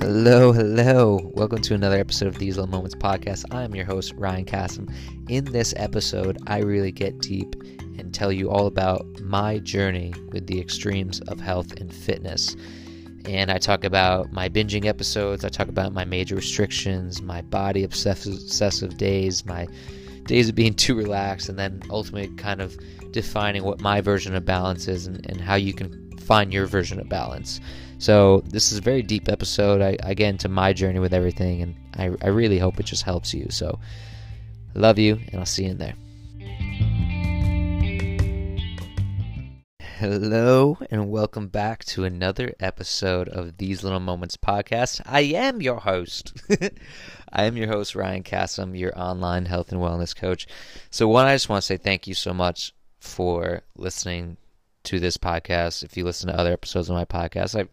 Hello, 0.00 0.50
hello. 0.50 1.30
Welcome 1.34 1.60
to 1.60 1.74
another 1.74 1.98
episode 1.98 2.28
of 2.28 2.38
These 2.38 2.56
Little 2.56 2.70
Moments 2.70 2.94
podcast. 2.94 3.44
I'm 3.54 3.74
your 3.74 3.84
host, 3.84 4.14
Ryan 4.16 4.46
Cassim. 4.46 4.88
In 5.28 5.44
this 5.44 5.74
episode, 5.76 6.38
I 6.46 6.60
really 6.60 6.90
get 6.90 7.18
deep 7.18 7.54
and 7.98 8.12
tell 8.12 8.32
you 8.32 8.48
all 8.50 8.66
about 8.66 9.06
my 9.20 9.58
journey 9.58 10.14
with 10.32 10.46
the 10.46 10.58
extremes 10.58 11.20
of 11.28 11.38
health 11.38 11.78
and 11.78 11.92
fitness. 11.92 12.56
And 13.26 13.50
I 13.50 13.58
talk 13.58 13.84
about 13.84 14.32
my 14.32 14.48
binging 14.48 14.86
episodes, 14.86 15.44
I 15.44 15.50
talk 15.50 15.68
about 15.68 15.92
my 15.92 16.06
major 16.06 16.34
restrictions, 16.34 17.20
my 17.20 17.42
body 17.42 17.84
obsessive 17.84 18.96
days, 18.96 19.44
my 19.44 19.68
days 20.24 20.48
of 20.48 20.54
being 20.54 20.72
too 20.72 20.94
relaxed, 20.94 21.50
and 21.50 21.58
then 21.58 21.82
ultimately 21.90 22.34
kind 22.36 22.62
of 22.62 22.74
defining 23.10 23.64
what 23.64 23.82
my 23.82 24.00
version 24.00 24.34
of 24.34 24.46
balance 24.46 24.88
is 24.88 25.06
and, 25.06 25.26
and 25.28 25.42
how 25.42 25.56
you 25.56 25.74
can 25.74 26.09
find 26.30 26.54
your 26.54 26.64
version 26.64 27.00
of 27.00 27.08
balance. 27.08 27.60
So 27.98 28.44
this 28.46 28.70
is 28.70 28.78
a 28.78 28.80
very 28.80 29.02
deep 29.02 29.28
episode. 29.28 29.82
I, 29.82 29.96
I 30.04 30.14
get 30.14 30.28
into 30.28 30.48
my 30.48 30.72
journey 30.72 31.00
with 31.00 31.12
everything, 31.12 31.60
and 31.60 31.74
I, 31.96 32.12
I 32.24 32.28
really 32.28 32.56
hope 32.56 32.78
it 32.78 32.86
just 32.86 33.02
helps 33.02 33.34
you. 33.34 33.48
So 33.50 33.80
love 34.74 34.96
you, 34.96 35.18
and 35.32 35.40
I'll 35.40 35.44
see 35.44 35.64
you 35.64 35.72
in 35.72 35.78
there. 35.78 35.94
Hello, 39.98 40.78
and 40.88 41.10
welcome 41.10 41.48
back 41.48 41.84
to 41.86 42.04
another 42.04 42.54
episode 42.60 43.28
of 43.28 43.56
These 43.56 43.82
Little 43.82 43.98
Moments 43.98 44.36
podcast. 44.36 45.00
I 45.06 45.22
am 45.22 45.60
your 45.60 45.80
host. 45.80 46.32
I 47.32 47.42
am 47.42 47.56
your 47.56 47.66
host, 47.66 47.96
Ryan 47.96 48.22
Cassim, 48.22 48.76
your 48.76 48.96
online 48.96 49.46
health 49.46 49.72
and 49.72 49.80
wellness 49.80 50.14
coach. 50.14 50.46
So, 50.90 51.08
one, 51.08 51.26
I 51.26 51.34
just 51.34 51.48
want 51.48 51.62
to 51.62 51.66
say 51.66 51.76
thank 51.76 52.06
you 52.06 52.14
so 52.14 52.32
much 52.32 52.72
for 53.00 53.62
listening 53.76 54.36
to 54.84 55.00
this 55.00 55.16
podcast. 55.16 55.82
If 55.82 55.96
you 55.96 56.04
listen 56.04 56.28
to 56.28 56.38
other 56.38 56.52
episodes 56.52 56.88
of 56.88 56.96
my 56.96 57.04
podcast, 57.04 57.58
I'm 57.58 57.68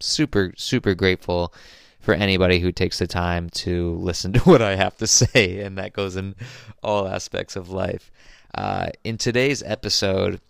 super, 0.00 0.52
super 0.56 0.94
grateful 0.94 1.52
for 2.00 2.14
anybody 2.14 2.60
who 2.60 2.70
takes 2.70 2.98
the 2.98 3.06
time 3.06 3.48
to 3.50 3.94
listen 3.94 4.32
to 4.34 4.40
what 4.44 4.62
I 4.62 4.76
have 4.76 4.96
to 4.98 5.06
say, 5.06 5.60
and 5.60 5.78
that 5.78 5.92
goes 5.92 6.16
in 6.16 6.34
all 6.82 7.08
aspects 7.08 7.56
of 7.56 7.70
life. 7.70 8.10
Uh, 8.54 8.88
in 9.02 9.18
today's 9.18 9.62
episode, 9.62 10.40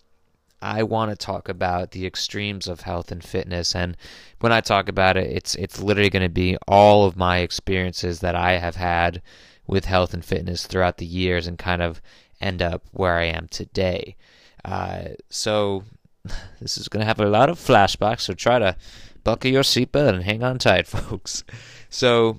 I 0.61 0.83
want 0.83 1.11
to 1.11 1.17
talk 1.17 1.49
about 1.49 1.93
the 1.93 2.07
extremes 2.07 2.67
of 2.67 2.81
health 2.81 3.13
and 3.13 3.23
fitness, 3.23 3.75
and 3.75 3.97
when 4.41 4.53
I 4.53 4.61
talk 4.61 4.89
about 4.89 5.17
it, 5.17 5.31
it's 5.31 5.55
it's 5.55 5.81
literally 5.81 6.11
going 6.11 6.23
to 6.23 6.29
be 6.29 6.57
all 6.67 7.07
of 7.07 7.17
my 7.17 7.39
experiences 7.39 8.21
that 8.21 8.35
I 8.35 8.53
have 8.59 8.77
had 8.77 9.23
with 9.67 9.85
health 9.85 10.13
and 10.13 10.25
fitness 10.25 10.67
throughout 10.67 10.99
the 10.99 11.07
years, 11.07 11.47
and 11.47 11.59
kind 11.59 11.83
of 11.83 12.03
end 12.41 12.63
up 12.63 12.83
where 12.93 13.15
I 13.15 13.25
am 13.25 13.49
today. 13.49 14.17
Uh, 14.65 15.09
so 15.29 15.85
this 16.61 16.79
is 16.79 16.89
going 16.89 17.01
to 17.01 17.07
have 17.07 17.21
a 17.21 17.27
lot 17.27 17.49
of 17.49 17.59
flashbacks, 17.59 18.23
so 18.23 18.35
try 18.35 18.59
to 18.59 18.77
buckle 19.23 19.51
your 19.51 19.63
seatbelt 19.63 20.15
and 20.15 20.23
hang 20.23 20.43
on 20.43 20.59
tight, 20.59 20.87
folks. 20.87 21.45
So, 21.91 22.39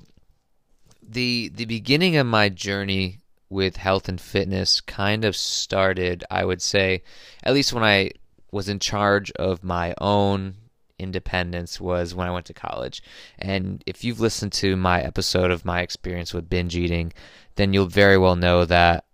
the 1.02 1.50
the 1.54 1.66
beginning 1.66 2.16
of 2.16 2.26
my 2.26 2.48
journey 2.48 3.18
with 3.48 3.76
health 3.76 4.08
and 4.08 4.20
fitness 4.20 4.80
kind 4.80 5.24
of 5.24 5.36
started, 5.36 6.24
I 6.30 6.44
would 6.44 6.60
say, 6.60 7.02
at 7.44 7.54
least 7.54 7.72
when 7.72 7.84
I 7.84 8.10
was 8.50 8.68
in 8.68 8.78
charge 8.78 9.30
of 9.32 9.62
my 9.62 9.94
own 9.98 10.54
independence 10.98 11.80
was 11.80 12.14
when 12.14 12.26
I 12.26 12.32
went 12.32 12.46
to 12.46 12.54
college. 12.54 13.02
And 13.38 13.82
if 13.86 14.02
you've 14.02 14.20
listened 14.20 14.52
to 14.54 14.76
my 14.76 15.00
episode 15.00 15.50
of 15.50 15.64
my 15.64 15.80
experience 15.80 16.32
with 16.32 16.48
binge 16.48 16.76
eating, 16.76 17.12
then 17.56 17.72
you'll 17.72 17.86
very 17.86 18.18
well 18.18 18.36
know 18.36 18.64
that 18.64 19.04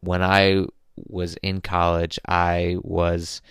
when 0.00 0.22
I 0.22 0.66
was 0.96 1.34
in 1.42 1.60
college, 1.60 2.18
I 2.28 2.76
was 2.82 3.42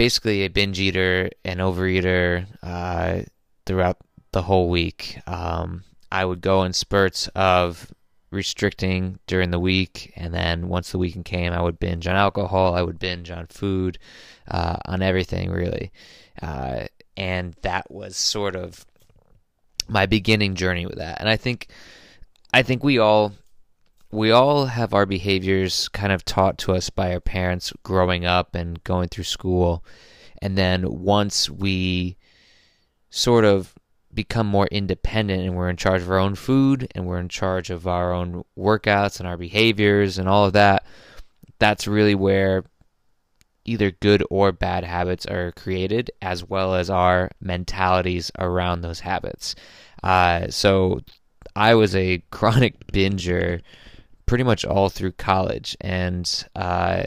basically 0.00 0.46
a 0.46 0.48
binge 0.48 0.80
eater 0.80 1.28
and 1.44 1.60
overeater 1.60 2.46
uh, 2.62 3.20
throughout 3.66 3.98
the 4.32 4.40
whole 4.40 4.70
week. 4.70 5.18
Um, 5.26 5.84
I 6.10 6.24
would 6.24 6.40
go 6.40 6.62
in 6.62 6.72
spurts 6.72 7.28
of 7.34 7.92
restricting 8.30 9.18
during 9.26 9.50
the 9.50 9.58
week, 9.58 10.10
and 10.16 10.32
then 10.32 10.68
once 10.68 10.90
the 10.90 10.96
weekend 10.96 11.26
came, 11.26 11.52
I 11.52 11.60
would 11.60 11.78
binge 11.78 12.06
on 12.06 12.16
alcohol. 12.16 12.74
I 12.74 12.80
would 12.80 12.98
binge 12.98 13.30
on 13.30 13.46
food, 13.48 13.98
uh, 14.50 14.78
on 14.86 15.02
everything 15.02 15.50
really, 15.50 15.92
uh, 16.40 16.86
and 17.18 17.54
that 17.60 17.90
was 17.90 18.16
sort 18.16 18.56
of 18.56 18.86
my 19.86 20.06
beginning 20.06 20.54
journey 20.54 20.86
with 20.86 20.96
that. 20.96 21.20
And 21.20 21.28
I 21.28 21.36
think, 21.36 21.66
I 22.54 22.62
think 22.62 22.82
we 22.82 22.96
all 22.96 23.34
we 24.10 24.30
all 24.30 24.66
have 24.66 24.92
our 24.92 25.06
behaviors 25.06 25.88
kind 25.88 26.12
of 26.12 26.24
taught 26.24 26.58
to 26.58 26.72
us 26.72 26.90
by 26.90 27.12
our 27.12 27.20
parents 27.20 27.72
growing 27.82 28.24
up 28.24 28.54
and 28.54 28.82
going 28.84 29.08
through 29.08 29.24
school. 29.24 29.84
And 30.42 30.58
then 30.58 30.84
once 31.02 31.48
we 31.48 32.16
sort 33.10 33.44
of 33.44 33.74
become 34.12 34.46
more 34.46 34.66
independent 34.66 35.42
and 35.42 35.54
we're 35.54 35.70
in 35.70 35.76
charge 35.76 36.02
of 36.02 36.10
our 36.10 36.18
own 36.18 36.34
food 36.34 36.90
and 36.94 37.06
we're 37.06 37.20
in 37.20 37.28
charge 37.28 37.70
of 37.70 37.86
our 37.86 38.12
own 38.12 38.44
workouts 38.58 39.20
and 39.20 39.28
our 39.28 39.36
behaviors 39.36 40.18
and 40.18 40.28
all 40.28 40.44
of 40.44 40.54
that, 40.54 40.84
that's 41.60 41.86
really 41.86 42.14
where 42.14 42.64
either 43.64 43.92
good 43.92 44.24
or 44.30 44.50
bad 44.50 44.82
habits 44.82 45.26
are 45.26 45.52
created, 45.52 46.10
as 46.20 46.42
well 46.42 46.74
as 46.74 46.90
our 46.90 47.30
mentalities 47.40 48.32
around 48.38 48.80
those 48.80 49.00
habits. 49.00 49.54
Uh, 50.02 50.48
so 50.48 51.00
I 51.54 51.74
was 51.74 51.94
a 51.94 52.18
chronic 52.30 52.86
binger 52.88 53.60
pretty 54.30 54.44
much 54.44 54.64
all 54.64 54.88
through 54.88 55.10
college, 55.10 55.76
and 55.80 56.46
uh, 56.54 57.02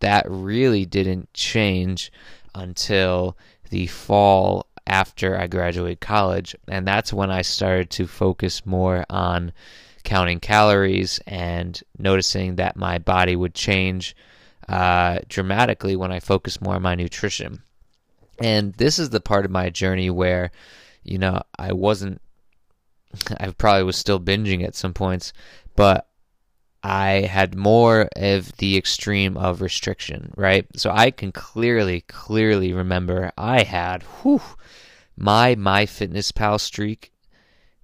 that 0.00 0.26
really 0.28 0.84
didn't 0.84 1.32
change 1.32 2.10
until 2.52 3.38
the 3.70 3.86
fall 3.86 4.66
after 4.84 5.38
I 5.38 5.46
graduated 5.46 6.00
college, 6.00 6.56
and 6.66 6.84
that's 6.84 7.12
when 7.12 7.30
I 7.30 7.42
started 7.42 7.90
to 7.90 8.08
focus 8.08 8.66
more 8.66 9.06
on 9.08 9.52
counting 10.02 10.40
calories 10.40 11.20
and 11.28 11.80
noticing 11.96 12.56
that 12.56 12.74
my 12.74 12.98
body 12.98 13.36
would 13.36 13.54
change 13.54 14.16
uh, 14.68 15.20
dramatically 15.28 15.94
when 15.94 16.10
I 16.10 16.18
focused 16.18 16.60
more 16.60 16.74
on 16.74 16.82
my 16.82 16.96
nutrition. 16.96 17.62
And 18.40 18.72
this 18.72 18.98
is 18.98 19.10
the 19.10 19.20
part 19.20 19.44
of 19.44 19.52
my 19.52 19.70
journey 19.70 20.10
where, 20.10 20.50
you 21.04 21.18
know, 21.18 21.40
I 21.56 21.72
wasn't, 21.72 22.20
I 23.38 23.52
probably 23.52 23.84
was 23.84 23.96
still 23.96 24.18
binging 24.18 24.64
at 24.64 24.74
some 24.74 24.92
points, 24.92 25.32
but 25.76 26.08
I 26.82 27.22
had 27.22 27.54
more 27.54 28.08
of 28.16 28.56
the 28.56 28.76
extreme 28.76 29.36
of 29.36 29.60
restriction, 29.60 30.32
right? 30.36 30.66
So 30.76 30.90
I 30.90 31.10
can 31.10 31.32
clearly, 31.32 32.00
clearly 32.02 32.72
remember 32.72 33.32
I 33.38 33.62
had, 33.62 34.02
whew, 34.02 34.42
my 35.16 35.54
MyFitnessPal 35.54 36.60
streak 36.60 37.12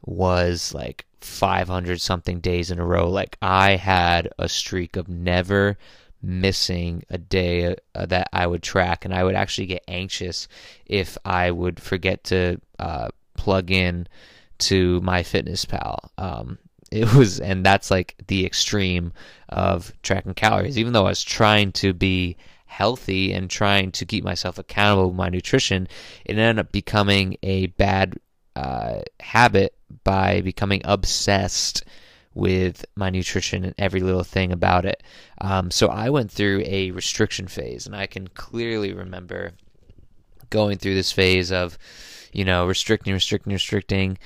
was 0.04 0.75
like 0.75 1.06
500 1.20 2.00
something 2.00 2.41
days 2.41 2.70
in 2.70 2.78
a 2.78 2.84
row. 2.84 3.09
Like 3.09 3.36
I 3.41 3.76
had 3.76 4.31
a 4.38 4.48
streak 4.48 4.97
of 4.97 5.09
never 5.09 5.78
missing 6.20 7.04
a 7.10 7.19
day 7.19 7.76
uh, 7.94 8.06
that 8.06 8.28
I 8.32 8.47
would 8.47 8.62
track, 8.62 9.04
and 9.04 9.15
I 9.15 9.22
would 9.22 9.34
actually 9.34 9.66
get 9.66 9.84
anxious 9.86 10.48
if 10.86 11.16
I 11.25 11.50
would 11.50 11.80
forget 11.80 12.25
to 12.25 12.60
uh, 12.78 13.09
plug 13.34 13.70
in 13.70 14.09
to 14.59 15.00
my 15.03 15.22
MyFitnessPal. 15.22 16.10
Um, 16.19 16.59
it 16.91 17.12
was 17.15 17.41
and 17.41 17.65
that's 17.65 17.91
like 17.91 18.15
the 18.28 18.47
extreme 18.47 19.12
of 19.49 19.93
tracking 20.03 20.34
calories. 20.34 20.78
Even 20.78 20.93
though 20.93 21.06
i 21.06 21.10
was 21.10 21.22
trying 21.22 21.72
to 21.72 21.93
be 21.93 22.37
healthy 22.66 23.32
and 23.32 23.50
trying 23.50 23.91
to 23.91 24.04
keep 24.04 24.22
myself 24.22 24.59
accountable 24.59 25.09
with 25.09 25.16
my 25.16 25.28
nutrition 25.28 25.88
it 26.25 26.37
ended 26.37 26.59
up 26.65 26.71
becoming 26.71 27.37
a 27.43 27.66
bad 27.69 28.19
uh, 28.56 29.00
habit 29.21 29.75
by 30.04 30.41
becoming 30.43 30.82
obsessed 30.84 31.84
with 32.34 32.84
my 32.94 33.10
nutrition 33.10 33.65
and 33.65 33.75
every 33.78 34.00
little 34.00 34.22
thing 34.22 34.53
about 34.53 34.84
it. 34.84 35.03
Um, 35.41 35.71
so 35.71 35.88
i 35.88 36.10
went 36.10 36.31
through 36.31 36.62
a 36.66 36.91
restriction 36.93 37.48
phase 37.48 37.87
and 37.87 37.97
i 37.97 38.06
can 38.06 38.28
clearly 38.28 38.93
remember 38.93 39.53
going 40.51 40.78
through 40.78 40.95
this 40.95 41.13
phase 41.13 41.51
of 41.53 41.78
you 42.33 42.45
know 42.45 42.66
restricting 42.66 43.13
restricting 43.13 43.53
restricting 43.53 44.18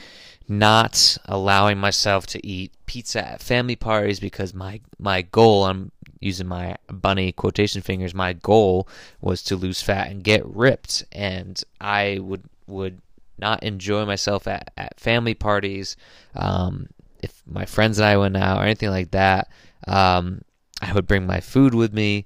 not 0.59 1.17
allowing 1.27 1.79
myself 1.79 2.27
to 2.27 2.47
eat 2.47 2.73
pizza 2.87 3.27
at 3.27 3.43
family 3.43 3.77
parties 3.77 4.21
because 4.21 4.55
my 4.55 4.81
my 4.99 5.23
goal 5.23 5.65
I'm 5.65 5.93
using 6.21 6.47
my 6.47 6.77
bunny 6.89 7.33
quotation 7.33 7.83
fingers 7.83 8.15
my 8.15 8.33
goal 8.33 8.89
was 9.21 9.43
to 9.43 9.57
lose 9.57 9.83
fat 9.83 10.11
and 10.11 10.23
get 10.23 10.47
ripped. 10.47 11.05
And 11.13 11.63
I 11.81 12.19
would 12.21 12.45
would 12.67 13.01
not 13.39 13.63
enjoy 13.63 14.05
myself 14.05 14.47
at, 14.47 14.73
at 14.77 15.01
family 15.01 15.35
parties. 15.35 15.97
Um, 16.35 16.89
if 17.23 17.43
my 17.47 17.67
friends 17.67 17.99
and 17.99 18.07
I 18.07 18.17
went 18.17 18.37
out 18.37 18.59
or 18.59 18.65
anything 18.65 18.91
like 18.91 19.13
that 19.13 19.49
um, 19.87 20.43
I 20.81 20.93
would 20.93 21.07
bring 21.07 21.27
my 21.27 21.41
food 21.41 21.75
with 21.75 21.93
me. 21.93 22.25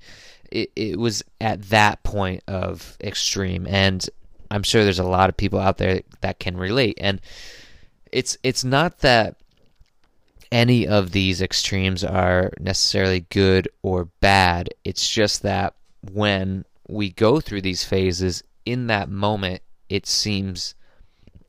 It, 0.51 0.71
it 0.77 0.99
was 0.99 1.23
at 1.41 1.63
that 1.65 2.03
point 2.03 2.43
of 2.47 2.97
extreme. 3.03 3.67
And 3.69 4.09
I'm 4.51 4.63
sure 4.63 4.85
there's 4.85 4.99
a 4.99 5.05
lot 5.05 5.29
of 5.29 5.37
people 5.37 5.59
out 5.59 5.79
there 5.79 6.03
that 6.21 6.39
can 6.39 6.57
relate. 6.57 6.99
And 7.01 7.21
it's 8.17 8.39
it's 8.43 8.65
not 8.65 9.01
that 9.01 9.37
any 10.51 10.89
of 10.89 11.13
these 11.13 11.43
extremes 11.43 12.03
are 12.03 12.51
necessarily 12.59 13.21
good 13.29 13.69
or 13.83 14.07
bad. 14.21 14.71
It's 14.85 15.07
just 15.07 15.43
that 15.43 15.75
when 16.13 16.65
we 16.89 17.11
go 17.11 17.41
through 17.41 17.61
these 17.61 17.85
phases, 17.85 18.43
in 18.65 18.87
that 18.87 19.11
moment, 19.11 19.61
it 19.91 20.07
seems 20.07 20.75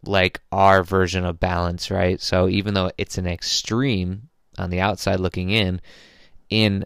like 0.03 0.41
our 0.51 0.83
version 0.83 1.23
of 1.23 1.39
balance, 1.39 1.89
right? 1.89 2.19
So 2.19 2.49
even 2.49 2.73
though 2.73 2.91
it's 2.97 3.17
an 3.17 3.27
extreme 3.27 4.27
on 4.57 4.69
the 4.69 4.81
outside 4.81 5.21
looking 5.21 5.51
in, 5.51 5.79
in 6.49 6.85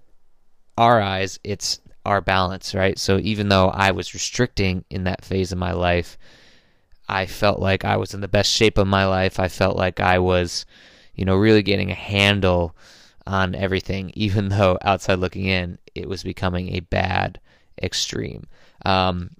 our 0.78 1.02
eyes, 1.02 1.40
it's 1.44 1.80
our 2.06 2.22
balance, 2.22 2.76
right? 2.76 3.00
So 3.00 3.18
even 3.18 3.50
though 3.50 3.70
I 3.70 3.92
was 3.92 4.14
restricting 4.14 4.86
in 4.92 5.06
that 5.06 5.26
phase 5.26 5.52
of 5.52 5.58
my 5.58 5.72
life, 5.72 6.20
I 7.12 7.26
felt 7.26 7.60
like 7.60 7.86
I 7.86 7.98
was 7.98 8.14
in 8.14 8.22
the 8.22 8.28
best 8.28 8.52
shape 8.52 8.78
of 8.78 8.88
my 8.88 9.06
life. 9.06 9.40
I 9.40 9.48
felt 9.48 9.76
like 9.76 10.00
I 10.00 10.20
was, 10.20 10.66
you 11.14 11.26
know, 11.26 11.36
really 11.36 11.62
getting 11.64 11.92
a 11.92 11.96
handle 11.96 12.76
on 13.28 13.54
everything, 13.56 14.12
even 14.16 14.50
though 14.50 14.78
outside 14.82 15.20
looking 15.20 15.46
in, 15.46 15.78
it 15.94 16.08
was 16.08 16.24
becoming 16.24 16.76
a 16.76 16.80
bad 16.80 17.40
extreme. 17.82 18.48
Um, 18.86 19.32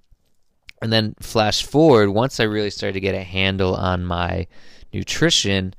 and 0.80 0.92
then 0.92 1.14
flash 1.20 1.64
forward, 1.64 2.10
once 2.10 2.40
I 2.40 2.44
really 2.44 2.70
started 2.70 2.94
to 2.94 3.00
get 3.00 3.14
a 3.14 3.22
handle 3.22 3.74
on 3.74 4.04
my 4.04 4.48
nutrition, 4.92 5.74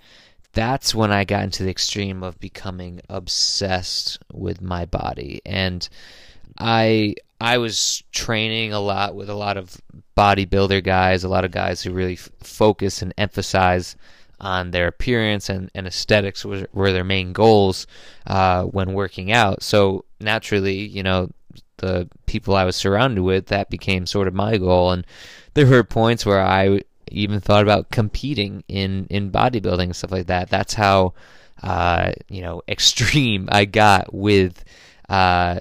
that's 0.53 0.95
when 0.95 1.11
I 1.11 1.25
got 1.25 1.43
into 1.43 1.63
the 1.63 1.71
extreme 1.71 2.23
of 2.23 2.39
becoming 2.39 3.01
obsessed 3.09 4.19
with 4.31 4.61
my 4.61 4.85
body. 4.85 5.41
And 5.45 5.87
I 6.57 7.15
I 7.41 7.57
was 7.57 8.03
training 8.11 8.73
a 8.73 8.79
lot 8.79 9.15
with 9.15 9.29
a 9.29 9.35
lot 9.35 9.57
of 9.57 9.75
bodybuilder 10.17 10.83
guys, 10.83 11.23
a 11.23 11.29
lot 11.29 11.45
of 11.45 11.51
guys 11.51 11.81
who 11.81 11.91
really 11.91 12.13
f- 12.13 12.29
focus 12.39 13.01
and 13.01 13.13
emphasize 13.17 13.95
on 14.39 14.71
their 14.71 14.87
appearance 14.87 15.49
and, 15.49 15.69
and 15.73 15.87
aesthetics 15.87 16.45
were, 16.45 16.67
were 16.73 16.91
their 16.91 17.03
main 17.03 17.33
goals 17.33 17.87
uh, 18.27 18.63
when 18.63 18.93
working 18.93 19.31
out. 19.31 19.63
So 19.63 20.05
naturally, 20.19 20.79
you 20.79 21.03
know, 21.03 21.31
the 21.77 22.09
people 22.25 22.55
I 22.55 22.65
was 22.65 22.75
surrounded 22.75 23.21
with, 23.21 23.47
that 23.47 23.69
became 23.69 24.05
sort 24.05 24.27
of 24.27 24.33
my 24.33 24.57
goal. 24.57 24.91
And 24.91 25.05
there 25.53 25.65
were 25.65 25.83
points 25.83 26.25
where 26.25 26.41
I 26.41 26.81
even 27.11 27.39
thought 27.39 27.63
about 27.63 27.91
competing 27.91 28.63
in 28.67 29.05
in 29.09 29.31
bodybuilding 29.31 29.83
and 29.83 29.95
stuff 29.95 30.11
like 30.11 30.27
that. 30.27 30.49
That's 30.49 30.73
how 30.73 31.13
uh, 31.61 32.13
you 32.29 32.41
know 32.41 32.61
extreme 32.67 33.49
I 33.51 33.65
got 33.65 34.13
with 34.13 34.63
uh, 35.09 35.59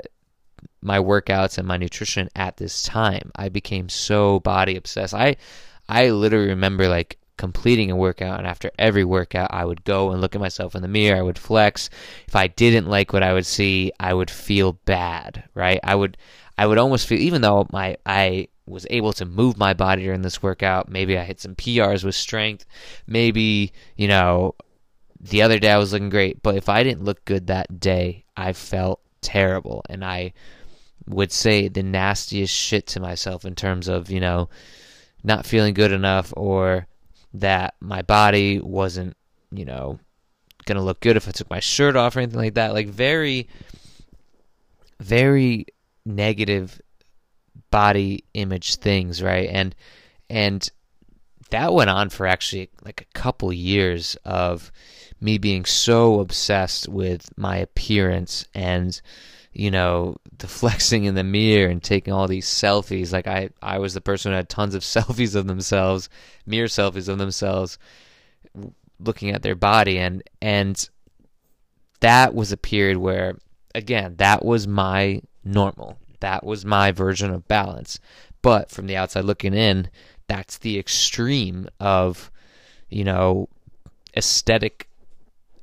my 0.82 0.98
workouts 0.98 1.58
and 1.58 1.66
my 1.66 1.76
nutrition 1.76 2.28
at 2.36 2.56
this 2.56 2.82
time. 2.82 3.30
I 3.36 3.48
became 3.48 3.88
so 3.88 4.40
body 4.40 4.76
obsessed. 4.76 5.14
I 5.14 5.36
I 5.88 6.10
literally 6.10 6.48
remember 6.48 6.88
like 6.88 7.18
completing 7.36 7.90
a 7.90 7.96
workout 7.96 8.38
and 8.38 8.46
after 8.46 8.70
every 8.78 9.04
workout 9.04 9.48
I 9.52 9.64
would 9.64 9.84
go 9.84 10.10
and 10.10 10.20
look 10.20 10.34
at 10.34 10.40
myself 10.40 10.74
in 10.74 10.82
the 10.82 10.88
mirror, 10.88 11.18
I 11.18 11.22
would 11.22 11.38
flex. 11.38 11.90
If 12.28 12.36
I 12.36 12.46
didn't 12.46 12.88
like 12.88 13.12
what 13.12 13.22
I 13.22 13.32
would 13.32 13.46
see, 13.46 13.92
I 13.98 14.14
would 14.14 14.30
feel 14.30 14.74
bad, 14.84 15.44
right? 15.54 15.80
I 15.82 15.94
would 15.94 16.16
I 16.58 16.66
would 16.66 16.78
almost 16.78 17.06
feel 17.06 17.20
even 17.20 17.42
though 17.42 17.66
my 17.72 17.96
I 18.06 18.48
was 18.66 18.86
able 18.90 19.12
to 19.14 19.24
move 19.24 19.58
my 19.58 19.74
body 19.74 20.04
during 20.04 20.22
this 20.22 20.42
workout, 20.42 20.88
maybe 20.88 21.18
I 21.18 21.24
hit 21.24 21.40
some 21.40 21.56
PRs 21.56 22.04
with 22.04 22.14
strength, 22.14 22.64
maybe, 23.06 23.72
you 23.96 24.08
know, 24.08 24.54
the 25.20 25.42
other 25.42 25.58
day 25.58 25.70
I 25.70 25.78
was 25.78 25.92
looking 25.92 26.10
great, 26.10 26.42
but 26.42 26.56
if 26.56 26.68
I 26.68 26.82
didn't 26.82 27.04
look 27.04 27.24
good 27.24 27.46
that 27.46 27.80
day, 27.80 28.24
I 28.36 28.52
felt 28.52 29.00
terrible 29.20 29.84
and 29.88 30.04
I 30.04 30.32
would 31.06 31.32
say 31.32 31.68
the 31.68 31.82
nastiest 31.82 32.54
shit 32.54 32.86
to 32.88 33.00
myself 33.00 33.44
in 33.44 33.54
terms 33.54 33.88
of, 33.88 34.10
you 34.10 34.20
know, 34.20 34.48
not 35.24 35.46
feeling 35.46 35.74
good 35.74 35.92
enough 35.92 36.32
or 36.36 36.86
that 37.34 37.74
my 37.80 38.02
body 38.02 38.60
wasn't, 38.60 39.16
you 39.50 39.64
know, 39.64 39.98
going 40.64 40.76
to 40.76 40.82
look 40.82 41.00
good 41.00 41.16
if 41.16 41.28
I 41.28 41.32
took 41.32 41.50
my 41.50 41.60
shirt 41.60 41.96
off 41.96 42.16
or 42.16 42.20
anything 42.20 42.38
like 42.38 42.54
that. 42.54 42.72
Like 42.72 42.88
very 42.88 43.48
very 45.00 45.66
negative 46.06 46.80
body 47.70 48.24
image 48.34 48.76
things, 48.76 49.22
right? 49.22 49.48
And 49.50 49.74
and 50.30 50.68
that 51.50 51.74
went 51.74 51.90
on 51.90 52.08
for 52.08 52.26
actually 52.26 52.70
like 52.84 53.02
a 53.02 53.18
couple 53.18 53.52
years 53.52 54.16
of 54.24 54.72
me 55.20 55.38
being 55.38 55.64
so 55.64 56.20
obsessed 56.20 56.88
with 56.88 57.28
my 57.36 57.56
appearance 57.56 58.46
and 58.54 59.00
you 59.52 59.70
know 59.70 60.16
the 60.38 60.46
flexing 60.48 61.04
in 61.04 61.14
the 61.14 61.24
mirror 61.24 61.70
and 61.70 61.82
taking 61.82 62.12
all 62.12 62.28
these 62.28 62.46
selfies. 62.46 63.12
Like 63.12 63.26
i 63.26 63.50
i 63.60 63.78
was 63.78 63.94
the 63.94 64.00
person 64.00 64.32
who 64.32 64.36
had 64.36 64.48
tons 64.48 64.74
of 64.74 64.82
selfies 64.82 65.34
of 65.34 65.46
themselves 65.46 66.08
mirror 66.46 66.68
selfies 66.68 67.08
of 67.08 67.18
themselves 67.18 67.78
looking 68.98 69.30
at 69.30 69.42
their 69.42 69.54
body. 69.54 69.98
And 69.98 70.22
and 70.40 70.88
that 72.00 72.34
was 72.34 72.52
a 72.52 72.56
period 72.56 72.98
where 72.98 73.36
again 73.74 74.16
that 74.18 74.44
was 74.44 74.66
my 74.66 75.22
normal. 75.44 75.98
That 76.20 76.44
was 76.44 76.64
my 76.64 76.92
version 76.92 77.32
of 77.32 77.48
balance. 77.48 77.98
But 78.42 78.70
from 78.70 78.86
the 78.86 78.96
outside 78.96 79.24
looking 79.24 79.54
in 79.54 79.88
that's 80.28 80.58
the 80.58 80.78
extreme 80.78 81.68
of 81.78 82.30
you 82.88 83.04
know 83.04 83.48
aesthetic 84.16 84.88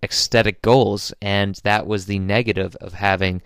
aesthetic 0.03 0.61
goals. 0.61 1.13
And 1.21 1.55
that 1.63 1.87
was 1.87 2.05
the 2.05 2.19
negative 2.19 2.75
of 2.77 2.93
having 2.93 3.41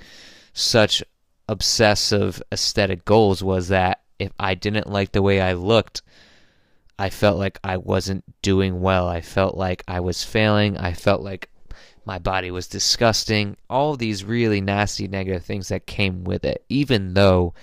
such 0.53 1.03
obsessive 1.49 2.41
aesthetic 2.51 3.05
goals 3.05 3.43
was 3.43 3.67
that 3.69 4.01
if 4.19 4.31
I 4.39 4.55
didn't 4.55 4.89
like 4.89 5.11
the 5.11 5.21
way 5.21 5.41
I 5.41 5.53
looked, 5.53 6.01
I 6.97 7.09
felt 7.09 7.37
like 7.37 7.59
I 7.63 7.77
wasn't 7.77 8.23
doing 8.41 8.79
well. 8.79 9.07
I 9.07 9.21
felt 9.21 9.57
like 9.57 9.83
I 9.87 9.99
was 9.99 10.23
failing. 10.23 10.77
I 10.77 10.93
felt 10.93 11.21
like 11.21 11.49
my 12.05 12.19
body 12.19 12.51
was 12.51 12.67
disgusting. 12.67 13.57
All 13.69 13.95
these 13.95 14.23
really 14.23 14.61
nasty 14.61 15.07
negative 15.07 15.43
things 15.43 15.69
that 15.69 15.87
came 15.87 16.23
with 16.23 16.45
it, 16.45 16.63
even 16.69 17.13
though 17.13 17.53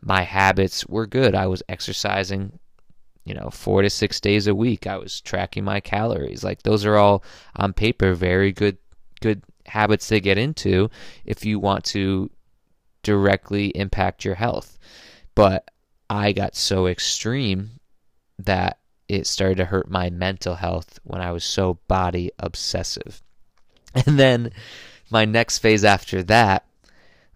my 0.00 0.22
habits 0.22 0.86
were 0.86 1.06
good. 1.06 1.34
I 1.34 1.46
was 1.46 1.62
exercising, 1.68 2.58
you 3.24 3.34
know, 3.34 3.50
four 3.50 3.82
to 3.82 3.90
six 3.90 4.18
days 4.20 4.46
a 4.46 4.54
week. 4.54 4.86
I 4.86 4.96
was 4.96 5.20
tracking 5.20 5.64
my 5.64 5.80
calories. 5.80 6.42
Like 6.42 6.62
those 6.62 6.86
are 6.86 6.96
all 6.96 7.22
on 7.56 7.74
paper 7.74 8.14
very 8.14 8.52
good 8.52 8.78
good 9.20 9.42
habits 9.70 10.08
to 10.08 10.20
get 10.20 10.38
into 10.38 10.90
if 11.24 11.44
you 11.44 11.58
want 11.58 11.84
to 11.86 12.30
directly 13.02 13.68
impact 13.68 14.24
your 14.24 14.34
health. 14.34 14.78
But 15.34 15.70
I 16.08 16.32
got 16.32 16.56
so 16.56 16.86
extreme 16.86 17.70
that 18.38 18.78
it 19.08 19.26
started 19.26 19.56
to 19.56 19.64
hurt 19.64 19.90
my 19.90 20.10
mental 20.10 20.54
health 20.54 20.98
when 21.02 21.20
I 21.20 21.32
was 21.32 21.44
so 21.44 21.78
body 21.88 22.30
obsessive. 22.38 23.22
And 24.06 24.20
then 24.20 24.52
my 25.10 25.24
next 25.24 25.58
phase 25.58 25.84
after 25.84 26.22
that 26.22 26.64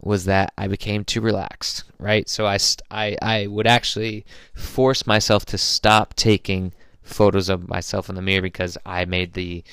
was 0.00 0.26
that 0.26 0.52
I 0.56 0.68
became 0.68 1.02
too 1.02 1.20
relaxed, 1.20 1.82
right? 1.98 2.28
So 2.28 2.46
I, 2.46 2.58
I, 2.92 3.16
I 3.20 3.46
would 3.48 3.66
actually 3.66 4.24
force 4.54 5.04
myself 5.04 5.44
to 5.46 5.58
stop 5.58 6.14
taking 6.14 6.72
photos 7.02 7.48
of 7.48 7.68
myself 7.68 8.08
in 8.08 8.14
the 8.14 8.22
mirror 8.22 8.42
because 8.42 8.78
I 8.86 9.04
made 9.04 9.32
the 9.32 9.64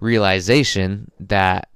realization 0.00 1.10
that 1.20 1.68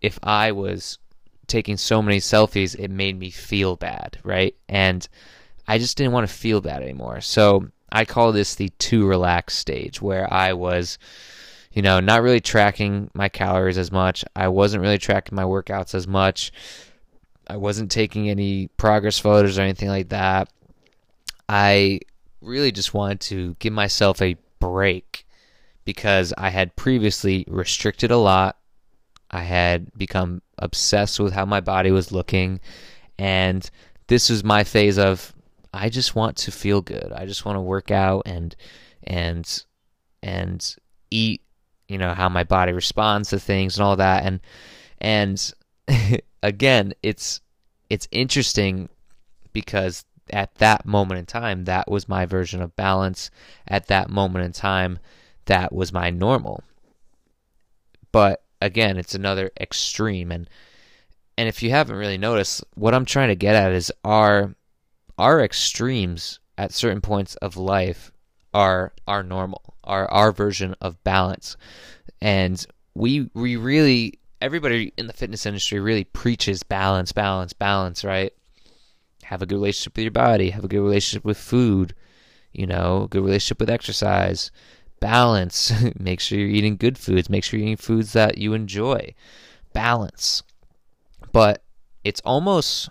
if 0.00 0.18
I 0.22 0.52
was 0.52 0.98
taking 1.46 1.76
so 1.76 2.00
many 2.00 2.18
selfies, 2.18 2.78
it 2.78 2.90
made 2.90 3.18
me 3.18 3.30
feel 3.30 3.76
bad, 3.76 4.18
right? 4.22 4.54
And 4.68 5.06
I 5.66 5.78
just 5.78 5.96
didn't 5.96 6.12
want 6.12 6.28
to 6.28 6.34
feel 6.34 6.60
bad 6.60 6.82
anymore. 6.82 7.20
So 7.20 7.68
I 7.92 8.04
call 8.04 8.32
this 8.32 8.54
the 8.54 8.68
too 8.78 9.06
relaxed 9.06 9.58
stage 9.58 10.00
where 10.00 10.32
I 10.32 10.52
was, 10.52 10.98
you 11.72 11.82
know, 11.82 12.00
not 12.00 12.22
really 12.22 12.40
tracking 12.40 13.10
my 13.14 13.28
calories 13.28 13.78
as 13.78 13.90
much. 13.90 14.24
I 14.34 14.48
wasn't 14.48 14.82
really 14.82 14.98
tracking 14.98 15.36
my 15.36 15.44
workouts 15.44 15.94
as 15.94 16.06
much. 16.06 16.52
I 17.48 17.56
wasn't 17.56 17.90
taking 17.90 18.30
any 18.30 18.68
progress 18.76 19.18
photos 19.18 19.58
or 19.58 19.62
anything 19.62 19.88
like 19.88 20.10
that. 20.10 20.52
I 21.48 22.00
really 22.40 22.70
just 22.70 22.94
wanted 22.94 23.20
to 23.22 23.56
give 23.58 23.72
myself 23.72 24.22
a 24.22 24.36
break 24.60 25.26
because 25.84 26.32
I 26.38 26.50
had 26.50 26.76
previously 26.76 27.44
restricted 27.48 28.12
a 28.12 28.16
lot 28.16 28.56
I 29.30 29.42
had 29.42 29.92
become 29.96 30.42
obsessed 30.58 31.20
with 31.20 31.32
how 31.32 31.44
my 31.44 31.60
body 31.60 31.90
was 31.90 32.12
looking. 32.12 32.60
And 33.18 33.68
this 34.08 34.30
was 34.30 34.42
my 34.42 34.64
phase 34.64 34.98
of 34.98 35.32
I 35.72 35.88
just 35.88 36.14
want 36.14 36.36
to 36.38 36.52
feel 36.52 36.80
good. 36.80 37.12
I 37.14 37.26
just 37.26 37.44
want 37.44 37.56
to 37.56 37.60
work 37.60 37.90
out 37.90 38.22
and 38.26 38.54
and 39.04 39.64
and 40.22 40.76
eat, 41.10 41.42
you 41.88 41.98
know, 41.98 42.14
how 42.14 42.28
my 42.28 42.44
body 42.44 42.72
responds 42.72 43.30
to 43.30 43.38
things 43.38 43.76
and 43.76 43.84
all 43.84 43.96
that. 43.96 44.24
And 44.24 44.40
and 45.00 45.52
again, 46.42 46.92
it's 47.02 47.40
it's 47.88 48.08
interesting 48.10 48.88
because 49.52 50.04
at 50.32 50.54
that 50.56 50.86
moment 50.86 51.18
in 51.18 51.26
time, 51.26 51.64
that 51.64 51.90
was 51.90 52.08
my 52.08 52.26
version 52.26 52.62
of 52.62 52.76
balance. 52.76 53.30
At 53.66 53.86
that 53.86 54.10
moment 54.10 54.44
in 54.44 54.52
time, 54.52 54.98
that 55.46 55.72
was 55.72 55.92
my 55.92 56.10
normal. 56.10 56.62
But 58.12 58.42
again, 58.60 58.96
it's 58.96 59.14
another 59.14 59.50
extreme 59.60 60.30
and 60.30 60.48
and 61.40 61.48
if 61.48 61.62
you 61.62 61.70
haven't 61.70 61.96
really 61.96 62.18
noticed, 62.18 62.62
what 62.74 62.94
I'm 62.94 63.06
trying 63.06 63.28
to 63.28 63.34
get 63.34 63.54
at 63.54 63.72
is 63.72 63.90
our 64.04 64.54
our 65.18 65.40
extremes 65.40 66.38
at 66.58 66.72
certain 66.72 67.00
points 67.00 67.34
of 67.36 67.56
life 67.56 68.12
are 68.52 68.92
are 69.06 69.22
normal, 69.22 69.74
are 69.84 70.10
our 70.10 70.32
version 70.32 70.74
of 70.80 71.02
balance. 71.02 71.56
And 72.20 72.64
we 72.94 73.30
we 73.32 73.56
really 73.56 74.18
everybody 74.42 74.92
in 74.96 75.06
the 75.06 75.12
fitness 75.12 75.46
industry 75.46 75.80
really 75.80 76.04
preaches 76.04 76.62
balance, 76.62 77.12
balance, 77.12 77.52
balance, 77.52 78.04
right? 78.04 78.32
Have 79.22 79.42
a 79.42 79.46
good 79.46 79.56
relationship 79.56 79.96
with 79.96 80.04
your 80.04 80.10
body, 80.10 80.50
have 80.50 80.64
a 80.64 80.68
good 80.68 80.82
relationship 80.82 81.24
with 81.24 81.38
food, 81.38 81.94
you 82.52 82.66
know, 82.66 83.06
good 83.10 83.24
relationship 83.24 83.60
with 83.60 83.70
exercise, 83.70 84.50
balance. 85.00 85.72
make 85.98 86.20
sure 86.20 86.38
you're 86.38 86.48
eating 86.48 86.76
good 86.76 86.98
foods. 86.98 87.28
Make 87.28 87.44
sure 87.44 87.58
you're 87.58 87.66
eating 87.66 87.76
foods 87.76 88.12
that 88.12 88.38
you 88.38 88.54
enjoy. 88.54 89.14
Balance. 89.72 90.42
But 91.32 91.62
it's 92.04 92.20
almost 92.24 92.88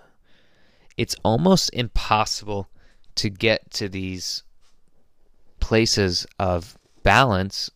it's 0.98 1.16
almost 1.24 1.70
impossible 1.74 2.68
to 3.16 3.30
get 3.30 3.72
to 3.72 3.88
these 3.88 4.44
places 5.60 6.28
of 6.38 6.78
balance 7.04 7.72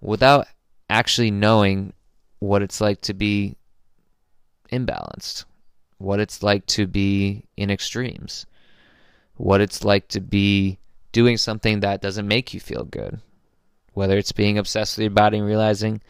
without 0.00 0.46
actually 0.88 1.30
knowing 1.30 1.92
what 2.38 2.62
it's 2.62 2.80
like 2.80 3.00
to 3.00 3.14
be 3.14 3.56
imbalanced, 4.70 5.44
what 5.98 6.20
it's 6.20 6.42
like 6.42 6.66
to 6.66 6.86
be 6.86 7.44
in 7.56 7.70
extremes, 7.70 8.46
what 9.36 9.60
it's 9.60 9.84
like 9.84 10.08
to 10.08 10.20
be 10.20 10.78
doing 11.12 11.36
something 11.36 11.80
that 11.80 12.02
doesn't 12.02 12.28
make 12.28 12.54
you 12.54 12.60
feel 12.60 12.84
good, 12.84 13.20
whether 13.96 14.16
it's 14.16 14.32
being 14.32 14.58
obsessed 14.58 14.96
with 14.96 15.02
your 15.04 15.10
body 15.10 15.38
and 15.38 15.46
realizing 15.46 16.00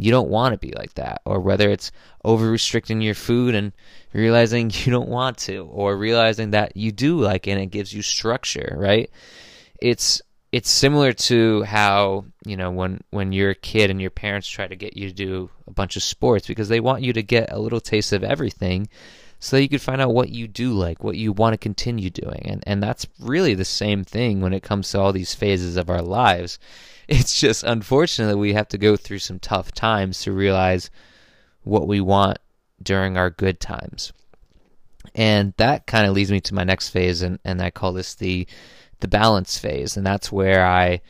you 0.00 0.10
don't 0.10 0.30
want 0.30 0.52
to 0.52 0.58
be 0.58 0.72
like 0.76 0.94
that, 0.94 1.20
or 1.24 1.40
whether 1.40 1.68
it's 1.68 1.92
over 2.24 2.50
restricting 2.50 3.00
your 3.00 3.14
food 3.14 3.54
and 3.54 3.72
realizing 4.12 4.70
you 4.74 4.90
don't 4.90 5.08
want 5.08 5.36
to, 5.38 5.68
or 5.70 5.96
realizing 5.96 6.50
that 6.50 6.76
you 6.76 6.90
do 6.92 7.20
like 7.20 7.46
it 7.46 7.52
and 7.52 7.60
it 7.60 7.66
gives 7.66 7.92
you 7.92 8.02
structure, 8.02 8.74
right? 8.78 9.10
It's 9.80 10.22
it's 10.52 10.70
similar 10.70 11.14
to 11.14 11.62
how 11.62 12.26
you 12.44 12.56
know 12.56 12.70
when 12.70 13.00
when 13.10 13.32
you're 13.32 13.50
a 13.50 13.54
kid 13.54 13.90
and 13.90 14.00
your 14.00 14.10
parents 14.10 14.48
try 14.48 14.66
to 14.66 14.76
get 14.76 14.96
you 14.96 15.08
to 15.08 15.14
do 15.14 15.50
a 15.66 15.70
bunch 15.70 15.96
of 15.96 16.02
sports 16.02 16.46
because 16.46 16.68
they 16.68 16.80
want 16.80 17.02
you 17.02 17.12
to 17.12 17.22
get 17.22 17.50
a 17.50 17.58
little 17.58 17.80
taste 17.80 18.12
of 18.12 18.22
everything 18.22 18.88
so 19.40 19.56
that 19.56 19.62
you 19.62 19.68
could 19.68 19.80
find 19.80 20.00
out 20.00 20.14
what 20.14 20.28
you 20.28 20.46
do 20.46 20.72
like 20.72 21.02
what 21.02 21.16
you 21.16 21.32
want 21.32 21.54
to 21.54 21.58
continue 21.58 22.10
doing 22.10 22.42
and 22.44 22.62
and 22.66 22.82
that's 22.82 23.06
really 23.18 23.54
the 23.54 23.64
same 23.64 24.04
thing 24.04 24.40
when 24.40 24.52
it 24.52 24.62
comes 24.62 24.90
to 24.90 25.00
all 25.00 25.12
these 25.12 25.34
phases 25.34 25.76
of 25.76 25.88
our 25.88 26.02
lives 26.02 26.58
it's 27.18 27.38
just 27.38 27.62
unfortunate 27.62 28.28
that 28.28 28.38
we 28.38 28.54
have 28.54 28.68
to 28.68 28.78
go 28.78 28.96
through 28.96 29.18
some 29.18 29.38
tough 29.38 29.72
times 29.72 30.22
to 30.22 30.32
realize 30.32 30.90
what 31.62 31.86
we 31.86 32.00
want 32.00 32.38
during 32.82 33.18
our 33.18 33.28
good 33.28 33.60
times. 33.60 34.14
And 35.14 35.52
that 35.58 35.86
kind 35.86 36.06
of 36.06 36.14
leads 36.14 36.30
me 36.32 36.40
to 36.40 36.54
my 36.54 36.64
next 36.64 36.88
phase 36.88 37.20
and 37.20 37.38
and 37.44 37.60
I 37.60 37.70
call 37.70 37.92
this 37.92 38.14
the 38.14 38.46
the 39.00 39.08
balance 39.08 39.58
phase, 39.58 39.96
and 39.96 40.06
that's 40.06 40.32
where 40.32 40.64
I 40.64 41.02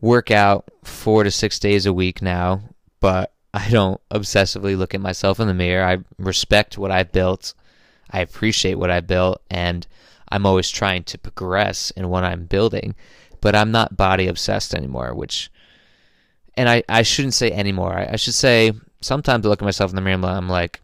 work 0.00 0.30
out 0.30 0.70
four 0.82 1.24
to 1.24 1.30
six 1.30 1.58
days 1.58 1.84
a 1.84 1.92
week 1.92 2.22
now, 2.22 2.62
but 3.00 3.34
I 3.54 3.68
don't 3.68 4.00
obsessively 4.10 4.78
look 4.78 4.94
at 4.94 5.00
myself 5.02 5.38
in 5.40 5.46
the 5.46 5.52
mirror. 5.52 5.84
I 5.84 5.98
respect 6.16 6.78
what 6.78 6.90
I've 6.90 7.12
built, 7.12 7.52
I 8.10 8.20
appreciate 8.20 8.76
what 8.76 8.90
I 8.90 9.00
built, 9.00 9.42
and 9.50 9.86
I'm 10.30 10.46
always 10.46 10.70
trying 10.70 11.02
to 11.04 11.18
progress 11.18 11.90
in 11.90 12.08
what 12.08 12.24
I'm 12.24 12.46
building, 12.46 12.94
but 13.42 13.54
I'm 13.54 13.70
not 13.70 13.98
body 13.98 14.28
obsessed 14.28 14.74
anymore, 14.74 15.14
which, 15.14 15.50
and 16.56 16.68
I, 16.68 16.82
I 16.88 17.02
shouldn't 17.02 17.34
say 17.34 17.52
anymore. 17.52 17.92
I, 17.92 18.12
I 18.12 18.16
should 18.16 18.34
say 18.34 18.72
sometimes 19.02 19.44
I 19.44 19.50
look 19.50 19.60
at 19.60 19.66
myself 19.66 19.90
in 19.90 19.96
the 19.96 20.00
mirror 20.00 20.14
and 20.14 20.24
I'm 20.24 20.48
like, 20.48 20.80